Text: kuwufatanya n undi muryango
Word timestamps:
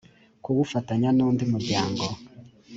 kuwufatanya 0.43 1.09
n 1.13 1.19
undi 1.27 1.43
muryango 1.51 2.05